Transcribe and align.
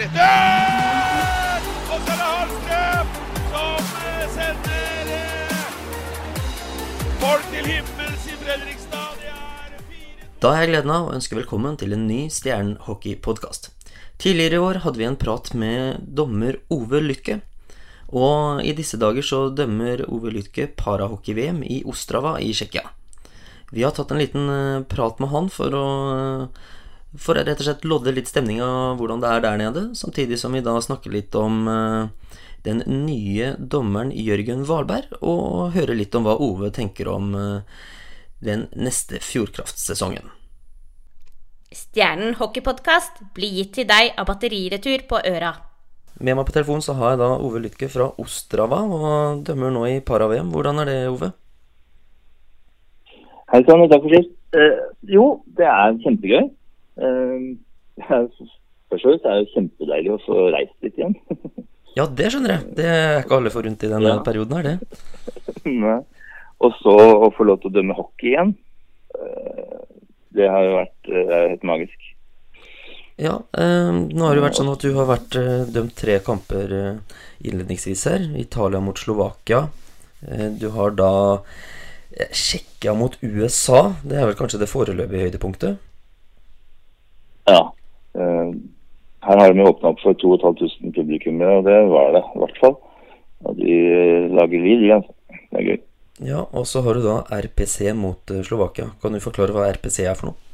Død! 0.00 1.64
Og 1.92 1.98
så 2.00 2.12
er 2.12 2.16
det 2.16 2.28
Hallstrøm 2.28 3.08
som 3.50 3.90
eh, 4.00 4.22
sender 4.32 5.10
eh, 5.16 5.74
folk 7.20 7.44
til 7.50 7.68
himmels 7.68 8.24
i 8.24 8.38
Fredrikstad. 8.40 9.20
Det 9.20 9.82
4 9.90 10.40
Da 10.40 10.54
har 10.54 10.64
jeg 10.64 10.72
gleden 10.72 10.94
av 10.94 11.10
å 11.10 11.12
ønske 11.18 11.36
velkommen 11.36 11.76
til 11.76 11.92
en 11.92 12.08
ny 12.08 12.22
Stjernen-hockey-podkast. 12.32 13.68
Tidligere 14.16 14.56
i 14.56 14.64
år 14.70 14.80
hadde 14.86 15.02
vi 15.02 15.08
en 15.10 15.20
prat 15.20 15.52
med 15.52 16.08
dommer 16.16 16.56
Ove 16.72 17.04
Lykke. 17.04 17.42
Og 18.08 18.64
i 18.64 18.72
disse 18.72 18.96
dager 18.96 19.20
så 19.20 19.50
dømmer 19.52 20.06
Ove 20.08 20.32
Lykke 20.32 20.70
parahockey-VM 20.80 21.60
i 21.60 21.82
Ostrava 21.84 22.38
i 22.40 22.54
Tsjekkia. 22.56 22.88
Vi 23.68 23.84
har 23.84 23.92
tatt 23.92 24.16
en 24.16 24.24
liten 24.24 24.48
eh, 24.48 24.84
prat 24.88 25.20
med 25.20 25.28
han 25.36 25.52
for 25.52 25.76
å 25.76 25.88
For 27.18 27.34
å 27.34 27.42
rett 27.42 27.58
og 27.58 27.66
slett 27.66 27.86
lodde 27.88 28.12
litt 28.14 28.28
stemning 28.30 28.60
av 28.62 29.00
hvordan 29.00 29.22
det 29.22 29.30
er 29.30 29.40
der 29.42 29.56
nede, 29.58 29.82
samtidig 29.98 30.38
som 30.38 30.54
vi 30.54 30.62
da 30.62 30.76
snakker 30.78 31.10
litt 31.10 31.34
om 31.34 31.64
eh, 31.66 32.36
den 32.62 32.84
nye 32.86 33.54
dommeren 33.58 34.12
Jørgen 34.14 34.62
Valberg, 34.68 35.16
og 35.18 35.72
høre 35.74 35.96
litt 35.98 36.14
om 36.14 36.28
hva 36.28 36.36
Ove 36.38 36.70
tenker 36.74 37.10
om 37.10 37.32
eh, 37.34 37.80
den 38.46 38.68
neste 38.78 39.18
Fjordkraftsesongen. 39.24 40.30
Stjernen 41.74 42.36
hockeypodkast 42.38 43.24
blir 43.34 43.58
gitt 43.58 43.74
til 43.80 43.90
deg 43.90 44.14
av 44.18 44.30
Batteriretur 44.30 45.02
på 45.10 45.18
Øra. 45.26 45.52
Med 46.20 46.36
meg 46.36 46.46
på 46.46 46.54
telefon 46.54 46.82
så 46.84 46.94
har 46.98 47.14
jeg 47.14 47.22
da 47.22 47.32
Ove 47.42 47.62
Lytke 47.64 47.90
fra 47.90 48.10
Ostrava, 48.22 48.80
og 48.86 49.42
dømmer 49.46 49.74
nå 49.74 49.84
i 49.88 49.98
para-VM. 50.04 50.54
Hvordan 50.54 50.82
er 50.82 50.90
det, 50.90 50.98
Ove? 51.10 51.32
Hei 53.50 53.64
sann, 53.66 53.82
takk 53.90 54.06
for 54.06 54.14
sist. 54.14 54.34
Eh, 54.54 54.82
jo, 55.10 55.28
det 55.58 55.66
er 55.66 55.98
kjempegøy. 56.04 56.50
Eh, 56.98 57.44
er, 58.00 58.26
først 58.90 59.04
og 59.04 59.04
fremst 59.04 59.26
er 59.28 59.40
det 59.42 59.52
kjempedeilig 59.54 60.14
å 60.16 60.20
få 60.26 60.38
reist 60.56 60.76
litt 60.86 60.98
igjen. 60.98 61.16
Ja, 61.98 62.04
det 62.06 62.28
skjønner 62.30 62.52
jeg. 62.54 62.66
Det 62.78 62.84
er 62.86 63.16
ikke 63.24 63.34
alle 63.40 63.50
forunt 63.50 63.82
i 63.82 63.88
denne 63.90 64.12
Ja. 64.12 64.18
perioden 64.22 64.54
her, 64.54 64.62
det. 64.62 64.76
Og 66.62 66.76
så 66.78 66.92
å 66.94 67.30
få 67.34 67.46
lov 67.48 67.58
til 67.64 67.72
å 67.72 67.74
dømme 67.74 67.96
hockey 67.98 68.30
igjen. 68.30 68.52
Eh, 69.18 69.80
det 70.38 70.46
har 70.46 70.62
jo 70.68 70.76
vært 70.76 71.10
eh, 71.10 71.32
helt 71.50 71.66
magisk. 71.66 72.06
Ja, 73.18 73.34
eh, 73.58 73.90
nå 74.06 74.22
har 74.22 74.38
det 74.38 74.44
vært 74.46 74.60
sånn 74.60 74.70
at 74.70 74.86
du 74.86 74.94
har 75.00 75.10
vært 75.10 75.34
eh, 75.40 75.66
dømt 75.74 75.96
tre 75.98 76.20
kamper 76.24 76.76
eh, 76.78 77.18
innledningsvis 77.42 78.06
her. 78.06 78.28
Italia 78.38 78.78
mot 78.86 79.02
Slovakia. 79.02 79.64
Eh, 80.22 80.46
du 80.62 80.68
har 80.78 80.94
da 80.94 81.10
Tsjekkia 82.30 82.94
mot 82.94 83.18
USA. 83.22 83.96
Det 84.06 84.14
er 84.20 84.30
vel 84.30 84.38
kanskje 84.38 84.62
det 84.62 84.70
foreløpige 84.70 85.26
høydepunktet? 85.26 85.82
Ja. 87.50 87.64
Eh, 88.14 88.54
her 89.30 89.40
har 89.40 89.54
de 89.54 89.66
åpna 89.66 89.92
opp 89.92 90.00
for 90.02 90.16
2500 90.18 90.92
publikummere, 90.96 91.60
og 91.60 91.66
det 91.68 91.78
var 91.90 92.12
det 92.16 92.22
i 92.26 92.42
hvert 92.42 92.60
fall. 92.62 92.76
Og 93.46 93.56
de 93.56 93.76
lager 94.36 94.66
lyd, 94.66 94.82
de, 94.84 94.92
altså. 94.98 95.16
Det 95.50 95.60
er 95.60 95.66
gøy. 95.70 95.80
Ja, 96.20 96.42
og 96.52 96.66
så 96.68 96.82
har 96.84 96.94
du 96.98 97.04
da 97.04 97.16
RPC 97.32 97.94
mot 97.96 98.30
eh, 98.30 98.42
Slovakia. 98.44 98.90
Kan 99.00 99.16
du 99.16 99.22
forklare 99.24 99.54
hva 99.56 99.70
RPC 99.72 100.02
er 100.04 100.18
for 100.18 100.30
noe? 100.30 100.48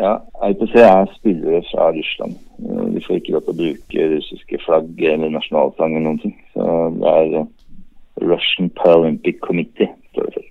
Ja, 0.00 0.14
RPC 0.48 0.78
er 0.80 1.10
spillere 1.18 1.60
fra 1.68 1.90
Russland. 1.92 2.38
Eh, 2.64 2.86
De 2.94 3.02
får 3.04 3.20
ikke 3.20 3.34
lov 3.36 3.44
til 3.44 3.52
å 3.52 3.58
bruke 3.60 4.06
russiske 4.14 4.62
flagg 4.64 5.04
eller 5.12 5.34
nasjonalsang 5.34 5.98
eller 5.98 6.06
noen 6.06 6.22
ting. 6.24 6.34
Så 6.54 6.64
det 6.96 7.12
er 7.12 7.36
eh, 7.42 7.50
Russian 8.24 8.72
Paralympic 8.80 9.42
Committee, 9.44 9.92
står 10.14 10.30
det 10.30 10.34
for. 10.38 10.48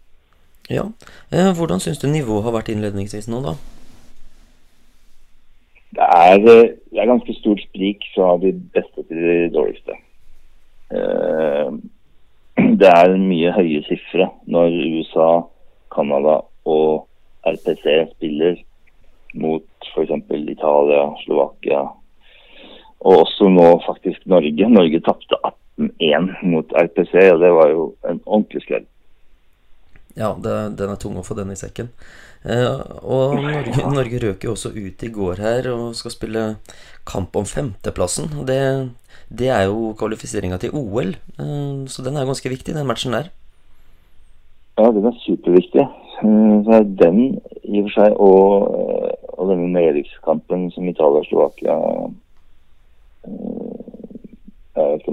Ja. 0.72 0.86
Hvordan 1.58 1.82
syns 1.84 2.00
du 2.00 2.08
nivået 2.08 2.46
har 2.46 2.54
vært 2.56 2.70
innledningsvis 2.72 3.28
nå, 3.32 3.42
da? 3.44 3.58
Det 5.96 6.08
er, 6.08 6.38
eh, 6.40 6.74
det 6.92 7.00
er 7.00 7.10
ganske 7.10 7.36
stort 7.40 7.62
sprik 7.68 8.06
fra 8.16 8.36
de 8.42 8.54
beste 8.76 9.04
til 9.08 9.24
de 9.28 9.38
dårligste. 9.56 9.98
Eh, 10.94 11.72
Det 12.82 12.90
er 12.90 13.16
mye 13.18 13.52
høye 13.56 13.80
sifre 13.88 14.28
når 14.52 14.74
USA, 14.98 15.30
Canada 15.96 16.42
og 16.68 17.08
RPC 17.48 17.86
spiller 18.12 18.60
mot 19.34 19.64
f.eks. 19.94 20.12
Italia, 20.52 21.08
Slovakia 21.24 21.86
og 23.02 23.24
også 23.24 23.50
nå 23.50 23.68
faktisk 23.86 24.26
Norge. 24.30 24.70
Norge 24.70 25.02
tapte 25.06 25.38
18-1 25.80 26.32
mot 26.46 26.74
RPC, 26.84 27.14
og 27.34 27.40
det 27.42 27.52
var 27.58 27.70
jo 27.74 27.86
en 28.10 28.22
ordentlig 28.26 28.62
skrell. 28.66 28.86
Ja, 30.18 30.34
det, 30.36 30.76
den 30.80 30.92
er 30.92 31.00
tung 31.00 31.18
å 31.20 31.26
få 31.26 31.38
den 31.38 31.54
i 31.54 31.60
sekken. 31.60 31.92
Eh, 32.44 32.80
og 33.06 33.38
Norge, 33.38 33.84
Norge 33.94 34.22
røk 34.24 34.46
jo 34.48 34.56
også 34.56 34.74
ut 34.74 35.04
i 35.06 35.12
går 35.14 35.42
her 35.44 35.70
og 35.72 35.92
skal 35.98 36.14
spille 36.14 36.46
kamp 37.08 37.36
om 37.38 37.46
femteplassen. 37.48 38.32
Og 38.40 38.48
det, 38.50 38.62
det 39.30 39.52
er 39.54 39.68
jo 39.70 39.94
kvalifiseringa 40.00 40.58
til 40.62 40.74
OL, 40.78 41.14
eh, 41.38 41.78
så 41.92 42.06
den 42.06 42.18
er 42.18 42.28
ganske 42.30 42.52
viktig, 42.52 42.76
den 42.76 42.90
matchen 42.90 43.16
der. 43.18 43.32
Ja, 44.80 44.90
den 44.92 45.06
er 45.06 45.20
superviktig. 45.26 45.86
Eh, 45.86 46.58
Så 46.66 46.76
er 46.78 46.84
den 47.04 47.22
i 47.64 47.80
og 47.82 47.88
for 47.88 47.94
seg, 47.98 48.18
og, 48.18 48.68
og 49.38 49.54
denne 49.54 49.72
nedrykkskampen 49.74 50.70
som 50.74 50.90
Italia 50.90 51.22
og 51.24 51.30
Slovakia 51.30 51.78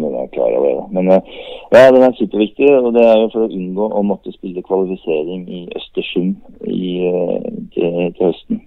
om 0.09 0.17
er 0.23 0.31
klar 0.35 0.57
over 0.59 0.71
det. 0.73 0.87
Men 0.97 1.11
eh, 1.15 1.37
ja, 1.73 1.91
den 1.95 2.07
er 2.07 2.17
superviktig. 2.19 2.71
Og 2.81 2.91
det 2.97 3.05
er 3.07 3.21
jo 3.23 3.29
for 3.35 3.47
å 3.47 3.53
unngå 3.61 3.91
å 4.01 4.03
måtte 4.07 4.33
spille 4.35 4.65
kvalifisering 4.67 5.45
i 5.49 5.63
Østersund 5.79 6.37
i, 6.67 6.93
eh, 7.09 7.49
til, 7.77 8.01
til 8.17 8.27
høsten. 8.27 8.63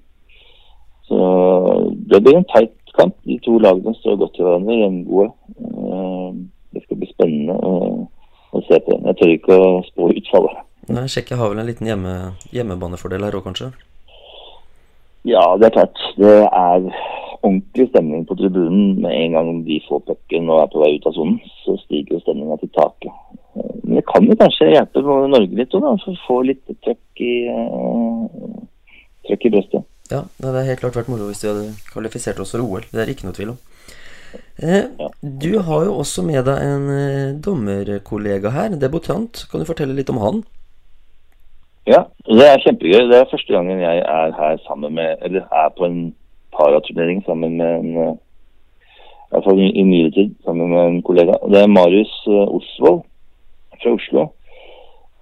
Så 1.09 1.19
det 2.11 2.21
blir 2.23 2.39
en 2.39 2.47
teit 2.53 2.75
kamp. 2.95 3.15
De 3.27 3.37
to 3.43 3.57
lagene 3.59 3.93
står 3.99 4.19
godt 4.21 4.35
til 4.37 4.47
hverandre, 4.47 4.79
jevngode. 4.85 5.29
Eh, 5.59 6.33
Det 6.71 6.85
skal 6.85 7.01
bli 7.01 7.07
spennende 7.11 7.55
å, 7.67 7.71
å 8.55 8.59
se 8.63 8.77
på. 8.85 8.95
Jeg 9.03 9.17
tør 9.19 9.31
ikke 9.33 9.55
å 9.59 9.71
spå 9.89 10.05
utfallet. 10.15 10.61
Nei, 10.87 11.03
Tsjekkia 11.11 11.35
har 11.39 11.51
vel 11.51 11.59
en 11.59 11.67
liten 11.67 11.89
hjemme, 11.89 12.13
hjemmebanefordel 12.55 13.25
her 13.27 13.35
òg, 13.35 13.43
kanskje? 13.49 13.73
Ja, 15.27 15.43
det 15.59 15.67
er 15.67 15.75
klart. 15.75 15.99
Det 16.15 16.31
er 16.47 16.87
ordentlig 17.41 17.87
stemning 17.89 18.25
på 18.29 18.37
tribunen 18.39 19.01
med 19.01 19.15
en 19.17 19.37
gang 19.37 19.51
de 19.65 19.79
får 19.87 20.03
pucken 20.07 20.49
og 20.49 20.63
er 20.63 20.71
på 20.71 20.81
vei 20.83 20.91
ut 20.97 21.07
av 21.09 21.15
sonen. 21.17 21.39
Så 21.63 21.77
stiger 21.83 22.17
jo 22.17 22.23
stemninga 22.23 22.57
til 22.61 22.71
taket. 22.77 23.13
Men 23.83 23.99
det 23.99 24.05
kan 24.09 24.27
jo 24.27 24.37
kanskje 24.39 24.69
hjelpe 24.71 25.03
Norge 25.03 25.57
litt 25.57 25.73
òg, 25.77 25.87
for 26.03 26.13
å 26.13 26.21
få 26.27 26.37
litt 26.47 26.63
trøkk 26.85 27.23
i, 27.25 27.33
uh, 27.51 28.61
trøkk 29.27 29.49
i 29.49 29.53
brystet. 29.57 29.89
Ja, 30.11 30.25
det 30.37 30.47
hadde 30.47 30.67
helt 30.67 30.81
klart 30.83 30.97
vært 30.99 31.11
moro 31.11 31.29
hvis 31.29 31.43
vi 31.43 31.51
hadde 31.51 31.67
kvalifisert 31.91 32.39
oss 32.43 32.55
for 32.55 32.63
OL. 32.63 32.87
Det 32.91 33.03
er 33.03 33.11
ikke 33.11 33.27
noe 33.29 33.35
tvil 33.37 33.53
om. 33.53 33.59
Eh, 34.63 34.87
du 35.21 35.59
har 35.59 35.85
jo 35.85 35.97
også 35.99 36.23
med 36.23 36.45
deg 36.47 36.63
en 36.63 36.87
eh, 36.95 37.35
dommerkollega 37.43 38.51
her, 38.55 38.75
debutant. 38.79 39.45
Kan 39.51 39.63
du 39.63 39.67
fortelle 39.67 39.95
litt 39.97 40.11
om 40.11 40.21
han? 40.23 40.41
Ja, 41.89 42.05
det 42.27 42.47
er 42.47 42.61
kjempegøy. 42.63 43.07
Det 43.09 43.17
er 43.17 43.31
første 43.31 43.55
gangen 43.55 43.81
jeg 43.81 44.03
er 44.05 44.35
her 44.37 44.59
sammen 44.67 44.93
med 44.99 45.23
Eller 45.25 45.47
er 45.49 45.71
på 45.77 45.87
en 45.87 46.11
paraturnering 46.57 47.23
sammen 47.25 47.57
med 47.57 47.79
en 47.79 47.97
eh, 47.97 48.13
I 49.31 49.33
hvert 49.33 49.47
fall 49.47 49.59
i, 49.63 49.69
i 49.71 49.83
nyere 49.87 50.11
tid 50.11 50.35
sammen 50.43 50.69
med 50.73 50.83
en 50.83 51.01
kollega. 51.07 51.37
Det 51.47 51.61
er 51.61 51.71
Marius 51.71 52.13
eh, 52.27 52.55
Osvold 52.57 53.01
fra 53.81 53.93
Oslo. 53.95 54.27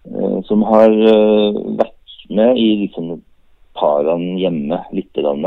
eh, 0.09 0.37
Som 0.49 0.65
har 0.65 0.89
vært 1.79 1.95
med 2.29 2.57
i 2.57 2.69
liksom 2.85 3.19
paraen 3.77 4.37
hjemme 4.37 4.83
lite 4.93 5.21
grann. 5.23 5.45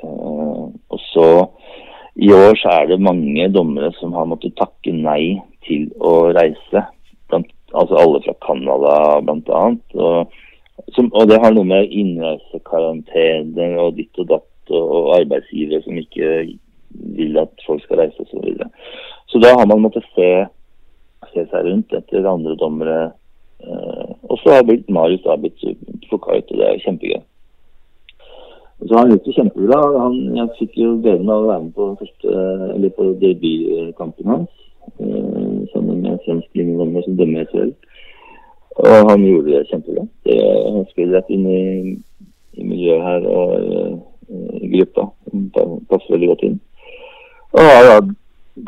Og 0.00 1.00
så 1.10 1.26
i 2.16 2.30
år 2.32 2.56
så 2.56 2.68
er 2.68 2.86
det 2.90 3.00
mange 3.00 3.48
dommere 3.52 3.92
som 3.98 4.12
har 4.16 4.28
måttet 4.28 4.56
takke 4.58 4.92
nei 4.92 5.40
til 5.66 5.88
å 6.00 6.30
reise. 6.36 6.84
Blant, 7.30 7.50
altså 7.72 7.98
alle 8.00 8.20
fra 8.24 8.34
Canada 8.44 8.94
bl.a. 9.24 9.62
Og, 9.94 10.40
og 11.10 11.24
det 11.30 11.38
har 11.42 11.54
noe 11.54 11.68
med 11.68 11.92
innreisekarantene 12.02 13.68
og 13.82 13.96
ditt 13.98 14.20
og 14.20 14.30
datt 14.32 14.49
og, 14.70 15.14
arbeidsgivere 15.18 15.82
som 15.84 15.98
ikke 15.98 16.30
vil 17.16 17.38
at 17.38 17.66
folk 17.66 17.82
skal 17.84 18.02
reise 18.02 18.20
osv. 18.20 18.30
Så, 18.30 18.42
videre. 18.44 18.68
så 19.30 19.38
da 19.42 19.54
har 19.58 19.66
man 19.66 19.82
måttet 19.82 20.06
se, 20.14 20.28
se 21.32 21.46
seg 21.50 21.66
rundt 21.66 21.92
etter 21.96 22.28
andre 22.28 22.56
dommere. 22.58 23.00
Eh, 23.60 24.08
og 24.30 24.38
så 24.42 24.56
har 24.56 24.66
blitt 24.66 24.88
Marius 24.90 25.22
da 25.26 25.36
blitt 25.36 25.60
ut, 25.64 26.12
og 26.12 26.32
det 26.48 26.66
er 26.66 26.82
kjempegøy. 26.84 27.20
Så 28.88 28.96
han 28.96 29.10
gjorde 29.10 29.24
det 29.24 29.36
kjempebra. 29.36 29.80
Han, 30.00 30.14
jeg 30.36 30.48
fikk 30.58 30.76
jo 30.80 30.94
gleden 31.04 31.28
av 31.28 31.44
å 31.44 31.48
være 31.50 31.62
med 31.66 31.72
på, 31.76 31.88
første, 32.00 32.90
på 32.96 33.08
debutkampen 33.20 34.32
hans. 34.32 34.52
eh, 34.98 35.56
sammen 35.72 36.00
med 36.00 36.12
en 36.14 36.22
svensk 36.24 36.48
linjedommer 36.56 37.04
som 37.04 37.16
dømmer 37.18 37.44
SHL. 37.50 37.74
Og 38.80 39.10
han 39.10 39.26
gjorde 39.26 39.52
det 39.52 39.66
kjempebra. 39.68 40.06
Det, 40.24 40.38
han 40.72 40.86
skulle 40.90 41.18
rett 41.18 41.34
inn 41.34 41.44
i, 41.46 41.64
i 42.56 42.64
miljøet 42.64 43.04
her 43.04 43.28
og 43.28 43.52
eh, 43.58 43.98
gruppa. 44.30 45.10
Han 45.32 45.46
passer 45.90 46.14
veldig 46.14 46.32
godt 46.32 46.46
inn. 46.48 46.58
Og 47.56 47.66
har 47.66 47.86
da 47.88 47.96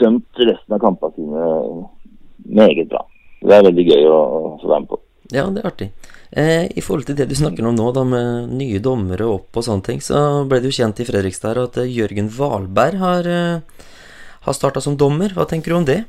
dømt 0.03 0.43
resten 0.43 0.75
av 0.75 0.83
kampene 0.83 1.15
sine 1.17 1.47
meget 2.59 2.91
bra. 2.91 3.05
Det 3.43 3.55
er 3.57 3.67
veldig 3.67 3.87
gøy 3.89 4.09
å, 4.11 4.19
få 4.63 4.71
være 4.71 4.85
med 4.85 4.91
på. 4.93 5.01
Ja, 5.33 5.47
det 5.49 5.63
er 5.63 5.69
artig. 5.71 5.89
Eh, 6.33 6.67
I 6.77 6.83
forhold 6.85 7.07
til 7.09 7.17
det 7.17 7.29
du 7.31 7.37
snakker 7.37 7.67
om 7.67 7.77
nå, 7.77 7.89
da 7.95 8.05
med 8.07 8.53
nye 8.57 8.81
dommere 8.85 9.29
opp 9.29 9.57
og 9.57 9.67
sånne 9.67 9.87
ting, 9.87 10.03
så 10.05 10.45
ble 10.49 10.61
det 10.61 10.71
jo 10.71 10.79
kjent 10.81 11.01
i 11.03 11.07
Fredrikstad 11.09 11.61
at 11.61 11.79
eh, 11.83 11.91
Jørgen 11.93 12.29
Valberg 12.33 13.01
har, 13.01 13.29
eh, 13.29 13.87
har 14.47 14.59
starta 14.59 14.83
som 14.85 14.99
dommer. 15.01 15.35
Hva 15.37 15.49
tenker 15.49 15.73
du 15.73 15.79
om 15.81 15.89
det? 15.89 16.03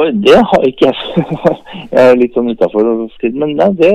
Oi, 0.00 0.08
det 0.24 0.38
har 0.38 0.66
ikke 0.66 0.88
jeg. 0.88 1.24
jeg 1.92 2.04
er 2.12 2.18
litt 2.18 2.36
sånn 2.36 2.50
utafor 2.50 2.88
men 3.36 3.56
nei, 3.58 3.68
det, 3.78 3.92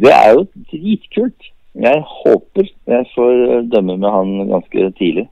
det 0.00 0.12
er 0.14 0.36
jo 0.38 0.46
dritkult. 0.70 1.51
Jeg 1.72 2.02
håper 2.04 2.68
jeg 2.68 3.08
får 3.14 3.64
dømme 3.72 3.96
med 3.96 4.10
han 4.12 4.34
ganske 4.50 4.90
tidlig. 4.98 5.28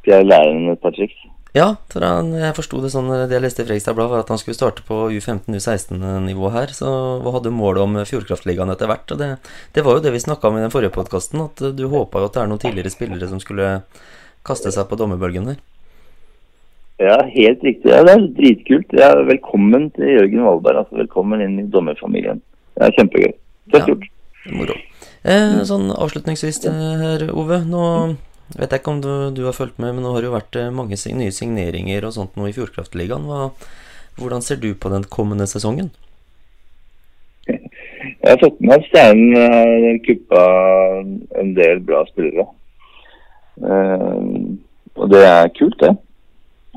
Skal 0.00 0.18
jeg 0.18 0.26
lære 0.26 0.50
ham 0.50 0.72
et 0.72 0.82
par 0.82 0.94
triks? 0.96 1.20
Ja, 1.54 1.68
for 1.92 2.02
han, 2.02 2.32
jeg 2.34 2.56
forsto 2.56 2.80
det 2.82 2.90
sånn 2.90 3.12
det 3.12 3.36
jeg 3.36 3.44
leste 3.44 3.62
i 3.62 3.66
Fredrikstad 3.68 3.94
Blad, 3.94 4.08
var 4.10 4.24
at 4.24 4.30
han 4.32 4.40
skulle 4.40 4.56
starte 4.58 4.82
på 4.88 5.04
U15-U16-nivå 5.14 6.50
her, 6.50 6.72
så, 6.74 6.88
hva 7.22 7.36
hadde 7.36 7.52
målet 7.54 7.84
om 7.84 8.00
Fjordkraftligaen 8.10 8.74
etter 8.74 8.90
hvert. 8.90 9.14
og 9.14 9.20
det, 9.20 9.28
det, 9.76 9.84
var 9.86 9.94
jo 9.94 10.02
det 10.02 10.10
vi 10.16 10.24
snakka 10.24 10.50
om 10.50 10.58
i 10.58 10.64
den 10.64 10.74
forrige 10.74 10.96
podkasten, 10.96 11.44
at 11.46 11.62
du 11.78 11.84
håpa 11.92 12.24
jo 12.24 12.26
at 12.26 12.34
det 12.34 12.42
er 12.42 12.50
noen 12.50 12.64
tidligere 12.64 12.90
spillere 12.90 13.30
som 13.30 13.38
skulle 13.42 13.76
kaste 14.44 14.74
seg 14.74 14.90
på 14.90 14.98
dommerbølgen 14.98 15.46
der. 15.52 15.62
Ja, 16.98 17.20
helt 17.26 17.62
riktig. 17.62 17.90
Ja, 17.90 18.02
det 18.06 18.16
er 18.16 18.26
dritkult. 18.34 18.90
Ja, 18.94 19.12
velkommen 19.26 19.88
til 19.94 20.10
Jørgen 20.10 20.42
Valberg. 20.46 20.82
Altså, 20.82 20.98
velkommen 21.04 21.42
inn 21.42 21.56
i 21.62 21.68
dommerfamilien. 21.70 22.42
Det 22.74 22.86
er 22.86 22.98
kjempegøy. 22.98 23.32
Tøft 23.70 23.90
gjort. 23.92 24.10
Ja, 24.44 24.56
moro. 24.58 24.76
Eh, 25.24 25.58
sånn 25.64 25.88
avslutningsvis 25.88 26.60
her, 26.68 27.26
Ove. 27.32 27.62
Nå 27.64 27.84
vet 28.58 28.68
jeg 28.68 28.82
ikke 28.82 28.92
om 28.92 29.00
du, 29.00 29.12
du, 29.32 29.46
har 29.48 29.56
fulgt 29.56 29.78
med, 29.80 29.94
men 29.96 30.04
nå 30.04 30.12
har 30.12 30.20
det 30.20 30.28
jo 30.28 30.36
vært 30.36 30.58
eh, 30.60 30.72
mange 30.74 30.98
nye 31.16 31.32
signeringer 31.32 32.04
og 32.04 32.12
sånt 32.16 32.36
nå 32.36 32.50
i 32.50 32.56
Fjordkraftligaen. 32.56 33.24
Hva, 33.24 33.48
hvordan 34.20 34.44
ser 34.44 34.60
du 34.60 34.74
på 34.76 34.92
den 34.92 35.06
kommende 35.08 35.48
sesongen? 35.48 35.90
Jeg 38.24 38.30
har 38.30 38.40
fått 38.40 38.60
med 38.60 38.76
at 38.76 38.86
Steinen 38.88 39.34
har 39.36 39.98
kuppa 40.04 40.44
en 41.40 41.50
del 41.56 41.80
bra 41.84 42.04
spillere. 42.08 42.46
Uh, 43.60 44.56
og 44.96 45.10
det 45.12 45.20
er 45.28 45.52
kult, 45.58 45.76
det. 45.80 45.92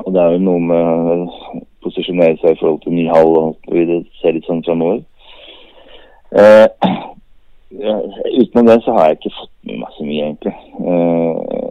Og 0.04 0.12
det 0.14 0.24
er 0.24 0.36
jo 0.36 0.44
noe 0.44 0.64
med 0.68 1.14
å 1.14 1.62
posisjonere 1.86 2.36
seg 2.42 2.56
i 2.56 2.60
forhold 2.60 2.82
til 2.84 2.98
ny 2.98 3.08
hall 3.10 3.32
og 3.40 3.72
det 3.72 4.02
ser 4.20 4.36
litt 4.36 4.48
sånn 4.50 4.64
framover. 4.68 5.00
Uh, 6.36 6.68
ja, 7.70 8.02
utenom 8.42 8.66
det 8.66 8.84
så 8.84 8.92
har 8.92 9.06
jeg 9.06 9.18
ikke 9.18 9.36
fått 9.40 9.54
med 9.68 9.80
meg 9.82 9.96
så 9.96 10.04
mye, 10.08 10.26
egentlig. 10.26 10.56
Uh, 10.80 11.68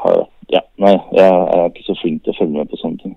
har, 0.00 0.24
ja, 0.52 0.62
nei, 0.82 0.94
jeg 1.14 1.28
er 1.28 1.68
ikke 1.68 1.86
så 1.86 1.96
flink 2.00 2.22
til 2.22 2.34
å 2.34 2.38
følge 2.38 2.58
med 2.58 2.70
på 2.70 2.80
sånne 2.80 3.02
ting. 3.02 3.16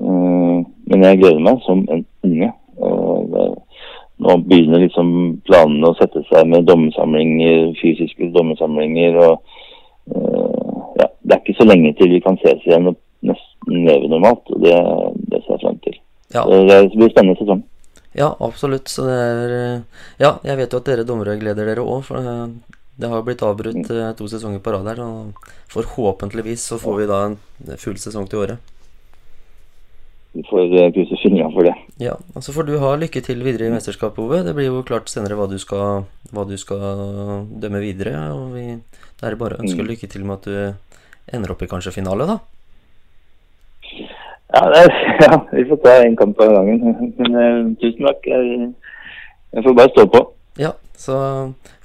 Uh, 0.00 0.58
men 0.90 1.04
jeg 1.04 1.20
gleder 1.20 1.44
meg 1.44 1.60
som 1.66 1.84
en 1.92 2.04
unge. 2.26 2.52
Det, 3.30 3.46
nå 4.20 4.36
begynner 4.48 4.80
liksom 4.84 5.10
planene 5.48 5.90
å 5.90 5.96
sette 5.98 6.22
seg 6.28 6.48
med 6.48 6.66
dommersamlinger, 6.68 7.70
fysiske 7.80 8.30
dommersamlinger. 8.34 9.16
og 9.20 9.42
ja, 11.00 11.06
Det 11.20 11.34
er 11.34 11.40
ikke 11.40 11.58
så 11.60 11.68
lenge 11.68 11.92
til 11.98 12.12
vi 12.12 12.22
kan 12.24 12.38
ses 12.40 12.64
igjen 12.66 12.88
og 12.92 12.96
nesten 13.24 13.84
leve 13.88 14.08
normalt. 14.12 14.44
og 14.48 14.64
Det, 14.64 14.76
det 15.32 15.42
ser 15.44 15.56
jeg 15.56 15.64
frem 15.64 15.78
til. 15.84 16.00
Ja. 16.34 16.44
Det 16.46 16.80
blir 16.96 17.12
spennende 17.12 17.40
sesong. 17.40 17.59
Ja, 18.16 18.32
absolutt. 18.40 18.90
Så 18.90 19.06
det 19.06 19.16
er 19.16 19.54
Ja, 20.18 20.38
jeg 20.44 20.56
vet 20.58 20.72
jo 20.72 20.80
at 20.82 20.90
dere 20.90 21.06
dommere 21.06 21.38
gleder 21.40 21.68
dere 21.68 21.84
òg. 21.84 22.04
For 22.08 22.18
det 23.00 23.08
har 23.08 23.22
blitt 23.24 23.44
avbrutt 23.46 23.86
mm. 23.86 24.16
to 24.18 24.28
sesonger 24.28 24.60
på 24.60 24.74
rad 24.74 24.90
her. 24.90 25.00
Og 25.04 25.46
forhåpentligvis 25.72 26.66
så 26.72 26.80
får 26.80 27.00
vi 27.00 27.08
da 27.10 27.22
en 27.28 27.38
full 27.78 27.98
sesong 28.00 28.28
til 28.28 28.44
året. 28.44 28.76
Vi 30.32 30.44
får 30.46 30.92
krysse 30.94 31.16
fingrene 31.18 31.50
for 31.50 31.66
det. 31.66 31.74
Ja, 31.98 32.14
og 32.34 32.44
Så 32.44 32.52
får 32.54 32.68
du 32.68 32.76
ha 32.78 32.92
lykke 32.94 33.22
til 33.24 33.42
videre 33.42 33.66
i 33.66 33.72
mesterskapet, 33.72 34.18
Ove. 34.22 34.44
Det 34.46 34.54
blir 34.54 34.68
jo 34.68 34.84
klart 34.86 35.10
senere 35.10 35.34
hva 35.34 35.48
du 35.50 35.58
skal, 35.58 36.06
hva 36.30 36.44
du 36.46 36.54
skal 36.60 37.48
dømme 37.50 37.82
videre. 37.82 38.14
Og 38.36 38.54
vi, 38.54 38.66
det 39.18 39.26
er 39.26 39.38
bare 39.40 39.58
å 39.58 39.64
ønske 39.64 39.82
mm. 39.82 39.90
lykke 39.90 40.10
til 40.10 40.26
med 40.28 40.38
at 40.38 40.46
du 40.46 41.34
ender 41.34 41.54
opp 41.54 41.62
i 41.66 41.70
kanskje 41.70 41.94
finale, 41.98 42.28
da. 42.30 42.38
Ja, 44.60 44.66
er, 44.82 44.92
ja, 45.24 45.40
vi 45.52 45.64
får 45.68 45.76
ta 45.84 45.94
én 46.04 46.16
kamp 46.16 46.40
av 46.40 46.52
gangen. 46.52 46.80
Men 47.18 47.36
uh, 47.36 47.72
tusen 47.80 48.06
takk. 48.06 48.26
Jeg, 48.26 48.68
jeg, 49.52 49.64
får 49.64 49.78
bare 49.78 49.94
stå 49.94 50.06
på. 50.12 50.24
Ja, 50.60 50.74
så 50.96 51.16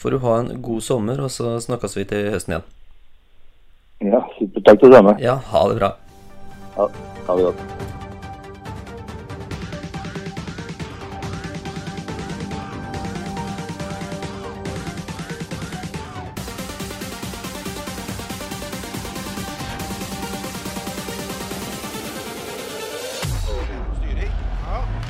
får 0.01 0.15
du 0.15 0.19
ha 0.25 0.39
en 0.41 0.51
god 0.61 0.81
sommer, 0.81 1.23
og 1.23 1.31
så 1.31 1.55
snakkes 1.63 1.95
vi 1.97 2.07
til 2.11 2.29
høsten 2.35 2.57
igjen. 2.57 2.67
Ja, 4.11 4.25
super. 4.35 4.67
Takk 4.67 4.83
det 4.83 4.93
samme. 4.97 5.15
Ja, 5.23 5.39
ha 5.53 5.65
det 5.71 5.79
bra. 5.79 5.95
Ja, 6.75 6.91
ha 7.29 7.39
det 7.39 7.49
godt. 7.49 7.74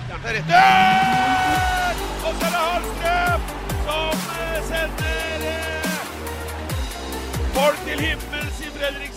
Der! 0.08 1.96
Og 2.26 2.34
så 2.40 2.46
er 2.46 2.50
det 2.50 2.62
Hallstrøm 2.68 3.42
som 3.86 4.18
sender 4.68 5.90
folk 7.54 7.78
til 7.88 8.00
himmels 8.00 8.60
i 8.60 8.70
Fredrikstad. 8.78 9.15